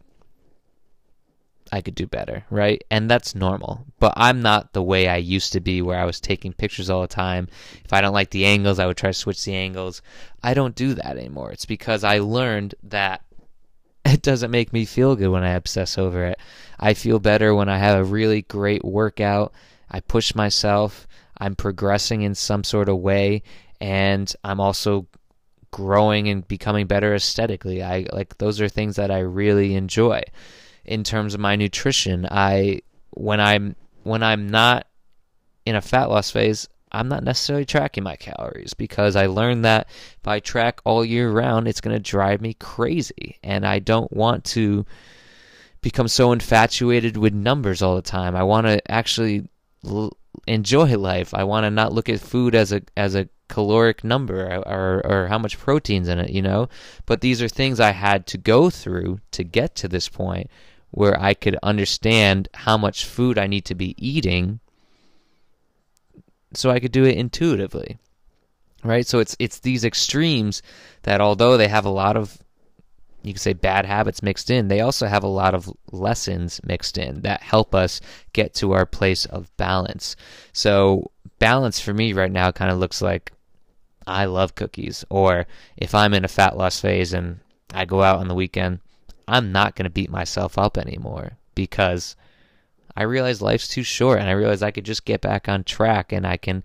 I 1.71 1.81
could 1.81 1.95
do 1.95 2.07
better, 2.07 2.45
right? 2.49 2.83
And 2.91 3.09
that's 3.09 3.35
normal. 3.35 3.85
But 3.99 4.13
I'm 4.17 4.41
not 4.41 4.73
the 4.73 4.83
way 4.83 5.07
I 5.07 5.17
used 5.17 5.53
to 5.53 5.59
be 5.59 5.81
where 5.81 5.99
I 5.99 6.05
was 6.05 6.19
taking 6.19 6.51
pictures 6.51 6.89
all 6.89 7.01
the 7.01 7.07
time. 7.07 7.47
If 7.85 7.93
I 7.93 8.01
don't 8.01 8.13
like 8.13 8.31
the 8.31 8.45
angles, 8.45 8.79
I 8.79 8.87
would 8.87 8.97
try 8.97 9.11
to 9.11 9.13
switch 9.13 9.43
the 9.45 9.55
angles. 9.55 10.01
I 10.43 10.53
don't 10.53 10.75
do 10.75 10.93
that 10.95 11.17
anymore. 11.17 11.51
It's 11.51 11.65
because 11.65 12.03
I 12.03 12.19
learned 12.19 12.75
that 12.83 13.21
it 14.05 14.21
doesn't 14.21 14.51
make 14.51 14.73
me 14.73 14.85
feel 14.85 15.15
good 15.15 15.29
when 15.29 15.43
I 15.43 15.51
obsess 15.51 15.97
over 15.97 16.25
it. 16.25 16.39
I 16.79 16.93
feel 16.93 17.19
better 17.19 17.53
when 17.53 17.69
I 17.69 17.77
have 17.77 17.99
a 17.99 18.03
really 18.03 18.41
great 18.41 18.83
workout. 18.83 19.53
I 19.89 20.01
push 20.01 20.35
myself. 20.35 21.07
I'm 21.39 21.55
progressing 21.55 22.21
in 22.21 22.35
some 22.35 22.63
sort 22.63 22.89
of 22.89 22.97
way 22.97 23.43
and 23.79 24.33
I'm 24.43 24.59
also 24.59 25.07
growing 25.71 26.27
and 26.29 26.47
becoming 26.47 26.87
better 26.87 27.15
aesthetically. 27.15 27.83
I 27.83 28.05
like 28.11 28.37
those 28.37 28.59
are 28.59 28.69
things 28.69 28.95
that 28.97 29.11
I 29.11 29.19
really 29.19 29.75
enjoy 29.75 30.23
in 30.85 31.03
terms 31.03 31.33
of 31.33 31.39
my 31.39 31.55
nutrition. 31.55 32.27
I 32.29 32.81
when 33.11 33.39
I'm 33.39 33.75
when 34.03 34.23
I'm 34.23 34.47
not 34.47 34.87
in 35.65 35.75
a 35.75 35.81
fat 35.81 36.09
loss 36.09 36.31
phase, 36.31 36.67
I'm 36.91 37.07
not 37.07 37.23
necessarily 37.23 37.65
tracking 37.65 38.03
my 38.03 38.15
calories 38.15 38.73
because 38.73 39.15
I 39.15 39.27
learned 39.27 39.65
that 39.65 39.87
if 39.89 40.27
I 40.27 40.39
track 40.39 40.81
all 40.85 41.05
year 41.05 41.31
round, 41.31 41.67
it's 41.67 41.81
going 41.81 41.95
to 41.95 42.01
drive 42.01 42.41
me 42.41 42.55
crazy. 42.55 43.37
And 43.43 43.65
I 43.65 43.79
don't 43.79 44.11
want 44.11 44.43
to 44.45 44.85
become 45.81 46.07
so 46.07 46.31
infatuated 46.31 47.17
with 47.17 47.33
numbers 47.33 47.81
all 47.81 47.95
the 47.95 48.01
time. 48.01 48.35
I 48.35 48.43
want 48.43 48.67
to 48.67 48.91
actually 48.91 49.47
l- 49.85 50.17
enjoy 50.47 50.97
life. 50.97 51.33
I 51.33 51.43
want 51.43 51.65
to 51.65 51.69
not 51.69 51.93
look 51.93 52.09
at 52.09 52.19
food 52.19 52.55
as 52.55 52.71
a 52.71 52.81
as 52.95 53.15
a 53.15 53.29
caloric 53.49 54.03
number 54.03 54.49
uh, 54.49 54.59
or, 54.59 55.01
or 55.05 55.27
how 55.27 55.37
much 55.37 55.59
protein's 55.59 56.07
in 56.07 56.19
it, 56.19 56.29
you 56.29 56.41
know? 56.41 56.69
But 57.05 57.19
these 57.19 57.41
are 57.41 57.49
things 57.49 57.79
I 57.79 57.91
had 57.91 58.25
to 58.27 58.37
go 58.37 58.69
through 58.69 59.19
to 59.31 59.43
get 59.43 59.75
to 59.75 59.89
this 59.89 60.07
point 60.07 60.49
where 60.91 61.19
I 61.19 61.33
could 61.33 61.57
understand 61.61 62.47
how 62.53 62.77
much 62.77 63.05
food 63.05 63.37
I 63.37 63.47
need 63.47 63.65
to 63.65 63.75
be 63.75 63.95
eating 63.97 64.59
so 66.53 66.69
I 66.69 66.79
could 66.79 66.91
do 66.91 67.05
it 67.05 67.17
intuitively. 67.17 67.97
Right? 68.83 69.05
So 69.05 69.19
it's 69.19 69.35
it's 69.39 69.59
these 69.59 69.83
extremes 69.83 70.61
that 71.03 71.19
although 71.19 71.57
they 71.57 71.67
have 71.67 71.85
a 71.85 71.89
lot 71.89 72.15
of 72.15 72.37
you 73.21 73.33
could 73.33 73.41
say 73.41 73.53
bad 73.53 73.85
habits 73.85 74.23
mixed 74.23 74.49
in, 74.49 74.67
they 74.67 74.81
also 74.81 75.07
have 75.07 75.23
a 75.23 75.27
lot 75.27 75.53
of 75.53 75.69
lessons 75.91 76.61
mixed 76.63 76.97
in 76.97 77.21
that 77.21 77.41
help 77.41 77.75
us 77.75 77.99
get 78.33 78.53
to 78.55 78.71
our 78.71 78.85
place 78.85 79.25
of 79.25 79.55
balance. 79.57 80.15
So 80.53 81.11
balance 81.39 81.79
for 81.79 81.93
me 81.93 82.13
right 82.13 82.31
now 82.31 82.51
kind 82.51 82.71
of 82.71 82.77
looks 82.77 83.01
like 83.01 83.31
I 84.07 84.25
love 84.25 84.55
cookies 84.55 85.05
or 85.09 85.45
if 85.77 85.93
I'm 85.93 86.13
in 86.13 86.25
a 86.25 86.29
fat 86.29 86.57
loss 86.57 86.79
phase 86.79 87.13
and 87.13 87.39
I 87.73 87.85
go 87.85 88.01
out 88.01 88.19
on 88.19 88.27
the 88.27 88.35
weekend 88.35 88.79
I'm 89.29 89.51
not 89.51 89.75
going 89.75 89.83
to 89.83 89.91
beat 89.91 90.09
myself 90.09 90.57
up 90.57 90.77
anymore 90.77 91.37
because 91.53 92.15
I 92.95 93.03
realize 93.03 93.41
life's 93.41 93.67
too 93.67 93.83
short 93.83 94.19
and 94.19 94.27
I 94.27 94.33
realize 94.33 94.63
I 94.63 94.71
could 94.71 94.85
just 94.85 95.05
get 95.05 95.21
back 95.21 95.47
on 95.47 95.63
track 95.63 96.11
and 96.11 96.25
I 96.25 96.37
can 96.37 96.63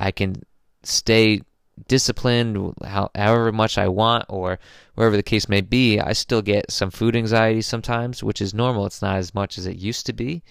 I 0.00 0.10
can 0.10 0.42
stay 0.82 1.42
disciplined 1.86 2.74
how, 2.84 3.10
however 3.14 3.52
much 3.52 3.78
I 3.78 3.88
want 3.88 4.24
or 4.28 4.58
wherever 4.94 5.16
the 5.16 5.22
case 5.22 5.48
may 5.48 5.60
be. 5.60 6.00
I 6.00 6.12
still 6.12 6.42
get 6.42 6.70
some 6.70 6.90
food 6.90 7.14
anxiety 7.14 7.62
sometimes, 7.62 8.22
which 8.22 8.40
is 8.40 8.54
normal. 8.54 8.86
It's 8.86 9.02
not 9.02 9.16
as 9.16 9.34
much 9.34 9.58
as 9.58 9.66
it 9.66 9.76
used 9.76 10.06
to 10.06 10.12
be. 10.12 10.42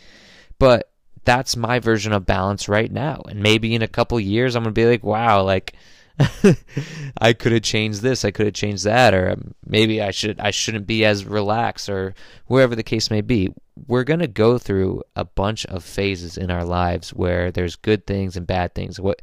But 0.59 0.91
that's 1.25 1.57
my 1.57 1.79
version 1.79 2.13
of 2.13 2.25
balance 2.25 2.69
right 2.69 2.91
now. 2.91 3.21
And 3.29 3.41
maybe 3.41 3.75
in 3.75 3.81
a 3.81 3.87
couple 3.87 4.19
years 4.19 4.55
I'm 4.55 4.63
going 4.63 4.73
to 4.73 4.81
be 4.81 4.87
like, 4.87 5.03
wow, 5.03 5.43
like 5.43 5.73
I 7.21 7.33
could 7.33 7.51
have 7.51 7.61
changed 7.61 8.01
this, 8.01 8.25
I 8.25 8.31
could 8.31 8.47
have 8.47 8.55
changed 8.55 8.85
that, 8.85 9.13
or 9.13 9.31
um, 9.31 9.53
maybe 9.65 10.01
I 10.01 10.11
should 10.11 10.39
I 10.39 10.51
shouldn't 10.51 10.87
be 10.87 11.05
as 11.05 11.25
relaxed, 11.25 11.89
or 11.89 12.15
wherever 12.47 12.75
the 12.75 12.83
case 12.83 13.11
may 13.11 13.21
be. 13.21 13.53
We're 13.87 14.03
gonna 14.03 14.27
go 14.27 14.57
through 14.57 15.03
a 15.15 15.25
bunch 15.25 15.65
of 15.67 15.83
phases 15.83 16.37
in 16.37 16.49
our 16.49 16.65
lives 16.65 17.11
where 17.11 17.51
there's 17.51 17.75
good 17.75 18.07
things 18.07 18.35
and 18.35 18.47
bad 18.47 18.73
things. 18.73 18.99
What 18.99 19.21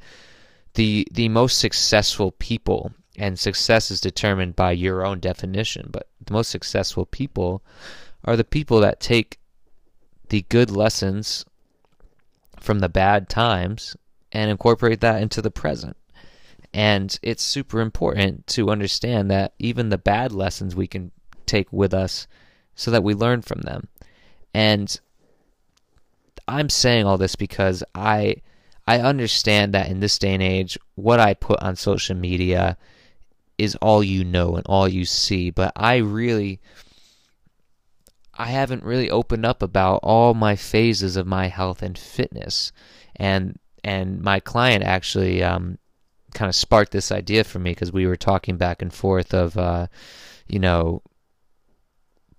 the 0.74 1.06
the 1.10 1.28
most 1.28 1.58
successful 1.58 2.32
people 2.32 2.92
and 3.16 3.38
success 3.38 3.90
is 3.90 4.00
determined 4.00 4.56
by 4.56 4.72
your 4.72 5.06
own 5.06 5.20
definition, 5.20 5.88
but 5.92 6.08
the 6.24 6.32
most 6.32 6.50
successful 6.50 7.06
people 7.06 7.62
are 8.24 8.36
the 8.36 8.44
people 8.44 8.80
that 8.80 9.00
take 9.00 9.38
the 10.28 10.42
good 10.48 10.70
lessons 10.70 11.44
from 12.60 12.80
the 12.80 12.88
bad 12.88 13.28
times 13.28 13.96
and 14.32 14.50
incorporate 14.50 15.00
that 15.00 15.22
into 15.22 15.40
the 15.40 15.50
present. 15.50 15.96
And 16.72 17.16
it's 17.22 17.42
super 17.42 17.80
important 17.80 18.46
to 18.48 18.70
understand 18.70 19.30
that 19.30 19.54
even 19.60 19.90
the 19.90 19.98
bad 19.98 20.32
lessons 20.32 20.74
we 20.74 20.88
can 20.88 21.12
take 21.46 21.72
with 21.72 21.94
us 21.94 22.26
so 22.74 22.90
that 22.90 23.04
we 23.04 23.14
learn 23.14 23.42
from 23.42 23.60
them. 23.60 23.86
And 24.52 24.98
I'm 26.48 26.68
saying 26.68 27.06
all 27.06 27.18
this 27.18 27.36
because 27.36 27.84
I 27.94 28.36
I 28.86 29.00
understand 29.00 29.74
that 29.74 29.88
in 29.88 30.00
this 30.00 30.18
day 30.18 30.34
and 30.34 30.42
age 30.42 30.78
what 30.94 31.20
I 31.20 31.34
put 31.34 31.60
on 31.60 31.76
social 31.76 32.14
media 32.16 32.76
is 33.56 33.76
all 33.76 34.02
you 34.02 34.24
know 34.24 34.56
and 34.56 34.66
all 34.66 34.88
you 34.88 35.04
see, 35.04 35.50
but 35.50 35.72
I 35.76 35.96
really 35.96 36.60
I 38.36 38.46
haven't 38.46 38.82
really 38.82 39.10
opened 39.10 39.46
up 39.46 39.62
about 39.62 40.00
all 40.02 40.34
my 40.34 40.56
phases 40.56 41.16
of 41.16 41.26
my 41.26 41.46
health 41.46 41.82
and 41.82 41.96
fitness. 41.96 42.72
And 43.16 43.58
and 43.84 44.20
my 44.22 44.40
client 44.40 44.82
actually 44.82 45.42
um, 45.42 45.78
kind 46.34 46.48
of 46.48 46.54
sparked 46.54 46.92
this 46.92 47.12
idea 47.12 47.44
for 47.44 47.58
me 47.58 47.70
because 47.70 47.92
we 47.92 48.06
were 48.06 48.16
talking 48.16 48.56
back 48.56 48.82
and 48.82 48.92
forth 48.92 49.34
of, 49.34 49.56
uh, 49.58 49.86
you 50.48 50.58
know, 50.58 51.02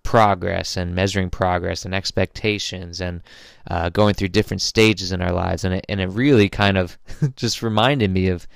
progress 0.06 0.78
and 0.78 0.96
measuring 0.96 1.30
progress 1.30 1.84
and 1.84 1.94
expectations 1.94 3.02
and 3.02 3.22
uh, 3.70 3.90
going 3.90 4.14
through 4.14 4.30
different 4.30 4.62
stages 4.62 5.12
in 5.12 5.22
our 5.22 5.34
lives. 5.34 5.66
And 5.66 5.74
it, 5.74 5.86
and 5.90 6.00
it 6.00 6.08
really 6.08 6.48
kind 6.48 6.78
of 6.78 6.98
just 7.36 7.62
reminded 7.62 8.12
me 8.12 8.30
of 8.30 8.48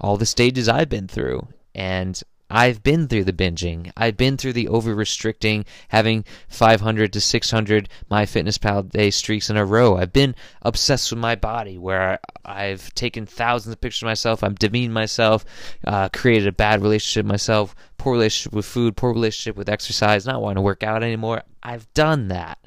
all 0.00 0.16
the 0.16 0.26
stages 0.26 0.68
I've 0.68 0.88
been 0.88 1.08
through. 1.08 1.48
And 1.74 2.22
I've 2.50 2.82
been 2.82 3.06
through 3.06 3.24
the 3.24 3.32
binging. 3.32 3.92
I've 3.96 4.16
been 4.16 4.36
through 4.36 4.54
the 4.54 4.68
over 4.68 4.94
restricting, 4.94 5.64
having 5.88 6.24
500 6.48 7.12
to 7.12 7.20
600 7.20 7.88
MyFitnessPal 8.10 8.90
day 8.90 9.10
streaks 9.10 9.50
in 9.50 9.56
a 9.56 9.64
row. 9.64 9.96
I've 9.96 10.12
been 10.12 10.34
obsessed 10.62 11.12
with 11.12 11.20
my 11.20 11.36
body 11.36 11.78
where 11.78 12.18
I've 12.44 12.92
taken 12.94 13.24
thousands 13.24 13.74
of 13.74 13.80
pictures 13.80 14.02
of 14.02 14.06
myself. 14.06 14.42
I've 14.42 14.58
demeaned 14.58 14.92
myself, 14.92 15.44
uh, 15.86 16.08
created 16.08 16.48
a 16.48 16.52
bad 16.52 16.82
relationship 16.82 17.24
myself, 17.24 17.74
poor 17.98 18.14
relationship 18.14 18.52
with 18.52 18.66
food, 18.66 18.96
poor 18.96 19.12
relationship 19.12 19.56
with 19.56 19.68
exercise, 19.68 20.26
not 20.26 20.42
wanting 20.42 20.56
to 20.56 20.62
work 20.62 20.82
out 20.82 21.04
anymore. 21.04 21.42
I've 21.62 21.92
done 21.94 22.28
that. 22.28 22.58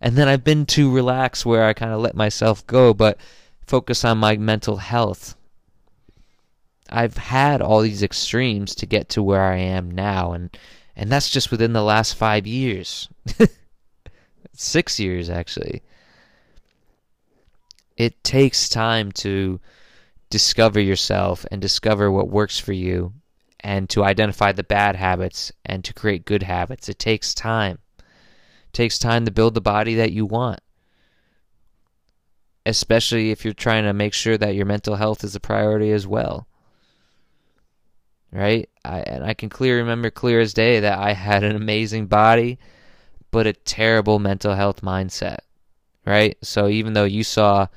And 0.00 0.16
then 0.16 0.28
I've 0.28 0.44
been 0.44 0.66
too 0.66 0.94
relaxed 0.94 1.44
where 1.44 1.64
I 1.64 1.72
kind 1.72 1.92
of 1.92 2.00
let 2.00 2.14
myself 2.14 2.64
go, 2.66 2.94
but 2.94 3.18
focus 3.66 4.04
on 4.04 4.18
my 4.18 4.36
mental 4.36 4.76
health 4.76 5.34
I've 6.94 7.16
had 7.16 7.60
all 7.60 7.80
these 7.80 8.04
extremes 8.04 8.76
to 8.76 8.86
get 8.86 9.08
to 9.10 9.22
where 9.22 9.42
I 9.42 9.56
am 9.56 9.90
now 9.90 10.32
and 10.32 10.56
and 10.94 11.10
that's 11.10 11.28
just 11.28 11.50
within 11.50 11.72
the 11.72 11.82
last 11.82 12.14
5 12.14 12.46
years. 12.46 13.08
6 14.52 15.00
years 15.00 15.28
actually. 15.28 15.82
It 17.96 18.22
takes 18.22 18.68
time 18.68 19.10
to 19.12 19.60
discover 20.30 20.78
yourself 20.78 21.44
and 21.50 21.60
discover 21.60 22.12
what 22.12 22.28
works 22.28 22.60
for 22.60 22.72
you 22.72 23.12
and 23.58 23.90
to 23.90 24.04
identify 24.04 24.52
the 24.52 24.62
bad 24.62 24.94
habits 24.94 25.50
and 25.66 25.84
to 25.84 25.94
create 25.94 26.24
good 26.24 26.44
habits. 26.44 26.88
It 26.88 27.00
takes 27.00 27.34
time. 27.34 27.78
It 27.98 28.72
takes 28.72 29.00
time 29.00 29.24
to 29.24 29.32
build 29.32 29.54
the 29.54 29.60
body 29.60 29.96
that 29.96 30.12
you 30.12 30.26
want. 30.26 30.60
Especially 32.64 33.32
if 33.32 33.44
you're 33.44 33.52
trying 33.52 33.82
to 33.82 33.92
make 33.92 34.14
sure 34.14 34.38
that 34.38 34.54
your 34.54 34.66
mental 34.66 34.94
health 34.94 35.24
is 35.24 35.34
a 35.34 35.40
priority 35.40 35.90
as 35.90 36.06
well 36.06 36.46
right? 38.34 38.68
I, 38.84 39.00
and 39.00 39.24
I 39.24 39.32
can 39.32 39.48
clearly 39.48 39.80
remember 39.80 40.10
clear 40.10 40.40
as 40.40 40.52
day 40.52 40.80
that 40.80 40.98
I 40.98 41.12
had 41.12 41.44
an 41.44 41.54
amazing 41.54 42.06
body, 42.06 42.58
but 43.30 43.46
a 43.46 43.52
terrible 43.52 44.18
mental 44.18 44.54
health 44.54 44.82
mindset, 44.82 45.38
right? 46.04 46.36
So 46.42 46.68
even 46.68 46.92
though 46.92 47.04
you 47.04 47.22
saw 47.22 47.68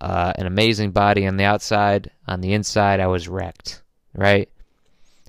uh, 0.00 0.32
an 0.36 0.46
amazing 0.46 0.92
body 0.92 1.26
on 1.26 1.36
the 1.36 1.44
outside, 1.44 2.12
on 2.28 2.40
the 2.40 2.52
inside, 2.52 3.00
I 3.00 3.08
was 3.08 3.28
wrecked, 3.28 3.82
right? 4.14 4.48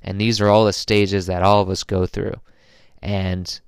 And 0.03 0.21
these 0.21 0.39
are 0.39 0.47
all 0.47 0.65
the 0.65 0.73
stages 0.73 1.25
that 1.25 1.41
all 1.41 1.61
of 1.61 1.69
us 1.69 1.83
go 1.83 2.05
through. 2.05 2.35
And 3.01 3.59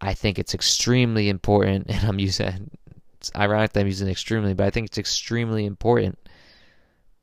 I 0.00 0.14
think 0.14 0.38
it's 0.38 0.54
extremely 0.54 1.28
important, 1.28 1.86
and 1.88 2.04
I'm 2.04 2.18
using, 2.18 2.70
it's 3.18 3.30
ironic 3.36 3.72
that 3.74 3.80
I'm 3.80 3.86
using 3.86 4.08
extremely, 4.08 4.54
but 4.54 4.66
I 4.66 4.70
think 4.70 4.88
it's 4.88 4.98
extremely 4.98 5.64
important 5.64 6.18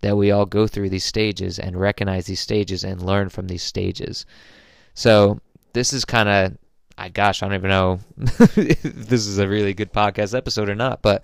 that 0.02 0.18
we 0.18 0.32
all 0.32 0.46
go 0.46 0.68
through 0.68 0.90
these 0.90 1.06
stages 1.06 1.60
and 1.60 1.80
recognize 1.80 2.26
these 2.26 2.40
stages 2.40 2.84
and 2.84 3.02
learn 3.02 3.30
from 3.30 3.48
these 3.48 3.64
stages. 3.64 4.26
So 4.94 5.40
this 5.74 5.94
is 5.94 6.06
kind 6.06 6.30
of, 6.30 6.58
I 6.98 7.10
gosh, 7.10 7.42
I 7.42 7.48
don't 7.48 7.56
even 7.56 7.70
know 7.70 8.00
if 8.18 8.82
this 8.82 9.28
is 9.28 9.40
a 9.40 9.48
really 9.48 9.74
good 9.74 9.92
podcast 9.92 10.36
episode 10.36 10.70
or 10.70 10.76
not, 10.76 11.02
but 11.02 11.24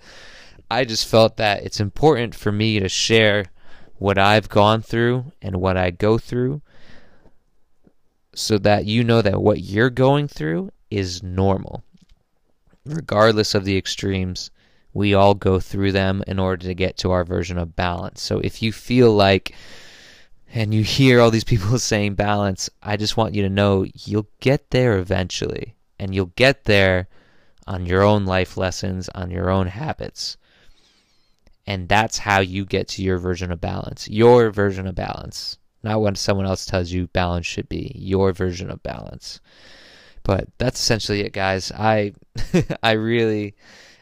I 0.70 0.84
just 0.84 1.06
felt 1.06 1.36
that 1.36 1.62
it's 1.62 1.80
important 1.80 2.34
for 2.34 2.50
me 2.50 2.80
to 2.80 2.88
share 2.88 3.46
what 3.96 4.18
I've 4.18 4.48
gone 4.48 4.82
through 4.82 5.32
and 5.40 5.56
what 5.56 5.76
I 5.76 5.90
go 5.90 6.18
through 6.18 6.62
so 8.34 8.58
that 8.58 8.84
you 8.84 9.04
know 9.04 9.22
that 9.22 9.40
what 9.40 9.60
you're 9.60 9.90
going 9.90 10.26
through 10.26 10.70
is 10.90 11.22
normal, 11.22 11.84
regardless 12.84 13.54
of 13.54 13.64
the 13.64 13.76
extremes 13.76 14.50
we 14.94 15.12
all 15.12 15.34
go 15.34 15.60
through 15.60 15.92
them 15.92 16.22
in 16.26 16.38
order 16.38 16.66
to 16.66 16.74
get 16.74 16.96
to 16.98 17.10
our 17.10 17.24
version 17.24 17.58
of 17.58 17.76
balance. 17.76 18.22
So 18.22 18.38
if 18.38 18.62
you 18.62 18.72
feel 18.72 19.12
like 19.12 19.54
and 20.54 20.72
you 20.72 20.84
hear 20.84 21.20
all 21.20 21.32
these 21.32 21.44
people 21.44 21.78
saying 21.80 22.14
balance, 22.14 22.70
I 22.80 22.96
just 22.96 23.16
want 23.16 23.34
you 23.34 23.42
to 23.42 23.50
know 23.50 23.84
you'll 23.92 24.28
get 24.40 24.70
there 24.70 24.98
eventually. 24.98 25.74
And 25.98 26.14
you'll 26.14 26.32
get 26.36 26.64
there 26.64 27.08
on 27.66 27.86
your 27.86 28.02
own 28.02 28.24
life 28.24 28.56
lessons, 28.56 29.08
on 29.14 29.30
your 29.30 29.50
own 29.50 29.66
habits. 29.66 30.36
And 31.66 31.88
that's 31.88 32.18
how 32.18 32.40
you 32.40 32.64
get 32.64 32.88
to 32.88 33.02
your 33.02 33.18
version 33.18 33.50
of 33.50 33.60
balance. 33.60 34.08
Your 34.08 34.50
version 34.50 34.86
of 34.86 34.94
balance. 34.94 35.58
Not 35.82 36.00
what 36.00 36.16
someone 36.16 36.46
else 36.46 36.66
tells 36.66 36.90
you 36.90 37.08
balance 37.08 37.46
should 37.46 37.68
be. 37.68 37.92
Your 37.94 38.32
version 38.32 38.70
of 38.70 38.82
balance. 38.82 39.40
But 40.22 40.48
that's 40.58 40.80
essentially 40.80 41.20
it, 41.20 41.32
guys. 41.32 41.72
I 41.72 42.14
I 42.82 42.92
really 42.92 43.54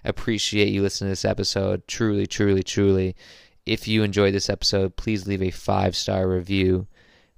appreciate 0.05 0.69
you 0.69 0.83
listening 0.83 1.09
to 1.09 1.13
this 1.13 1.25
episode. 1.25 1.87
Truly, 1.87 2.27
truly, 2.27 2.63
truly. 2.63 3.17
If 3.65 3.87
you 3.87 4.03
enjoyed 4.03 4.35
this 4.35 4.51
episode, 4.51 4.97
please 4.97 5.27
leave 5.27 5.43
a 5.43 5.51
five 5.51 5.95
star 5.97 6.29
review 6.29 6.87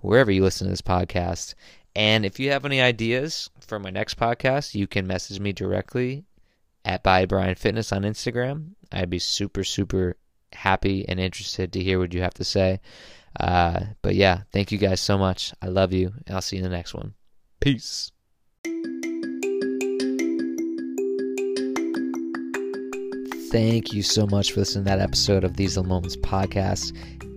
wherever 0.01 0.31
you 0.31 0.43
listen 0.43 0.67
to 0.67 0.71
this 0.71 0.83
podcast. 0.83 1.55
And 1.97 2.25
if 2.25 2.41
you 2.41 2.51
have 2.51 2.65
any 2.65 2.81
ideas 2.81 3.51
for 3.61 3.79
my 3.79 3.91
next 3.91 4.19
podcast, 4.19 4.75
you 4.75 4.87
can 4.87 5.07
message 5.07 5.39
me 5.39 5.53
directly 5.53 6.25
at 6.85 7.03
by 7.03 7.27
Ryan 7.31 7.55
Fitness 7.55 7.93
on 7.93 8.03
Instagram. 8.03 8.71
I'd 8.93 9.11
be 9.11 9.19
super, 9.19 9.65
super 9.65 10.17
happy 10.53 11.09
and 11.09 11.21
interested 11.21 11.73
to 11.73 11.83
hear 11.83 11.99
what 11.99 12.15
you 12.15 12.23
have 12.23 12.35
to 12.35 12.45
say. 12.45 12.81
Uh, 13.39 13.81
but 14.03 14.15
yeah, 14.15 14.43
thank 14.53 14.73
you 14.73 14.79
guys 14.79 15.01
so 15.01 15.19
much. 15.19 15.53
I 15.61 15.67
love 15.67 15.93
you. 15.93 16.13
and 16.27 16.35
I'll 16.35 16.43
see 16.43 16.57
you 16.57 16.65
in 16.65 16.71
the 16.71 16.77
next 16.77 16.95
one. 16.95 17.15
Peace. 17.61 18.11
Thank 23.55 23.93
you 23.93 24.03
so 24.03 24.27
much 24.27 24.51
for 24.51 24.59
listening 24.59 24.83
to 24.87 24.91
that 24.91 24.99
episode 24.99 25.45
of 25.45 25.57
These 25.57 25.77
Little 25.77 25.89
Moments 25.89 26.17
podcast. 26.17 26.93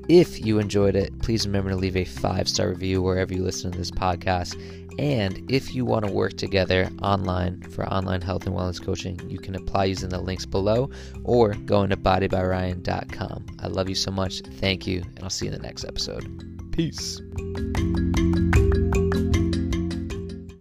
If 0.10 0.43
you 0.43 0.58
enjoyed 0.58 0.95
it, 0.95 1.15
please 1.19 1.45
remember 1.45 1.69
to 1.69 1.75
leave 1.75 1.95
a 1.95 2.06
five 2.06 2.49
star 2.49 2.69
review 2.69 3.03
wherever 3.03 3.36
you 3.36 3.43
listen 3.43 3.71
to 3.71 3.77
this 3.77 3.91
podcast. 3.91 4.60
And 4.97 5.39
if 5.47 5.75
you 5.75 5.86
want 5.86 6.08
to 6.08 6.12
work 6.12 6.34
together 6.34 6.89
online 7.03 7.62
for 7.69 7.86
online 7.86 8.21
health 8.21 8.47
and 8.47 8.56
wellness 8.56 8.84
coaching, 8.84 9.21
you 9.30 9.38
can 9.38 9.53
apply 9.53 9.86
using 9.86 10.10
the 10.10 10.19
links 10.19 10.47
below 10.47 10.89
or 11.23 11.53
go 11.53 11.84
into 11.84 11.97
bodybyryan.com. 11.97 13.45
I 13.60 13.67
love 13.67 13.88
you 13.88 13.93
so 13.93 14.10
much. 14.10 14.41
Thank 14.41 14.88
you, 14.88 15.03
and 15.17 15.19
I'll 15.23 15.30
see 15.30 15.45
you 15.45 15.51
in 15.51 15.62
the 15.62 15.67
next 15.67 15.84
episode. 15.84 16.25
Peace. 16.71 17.21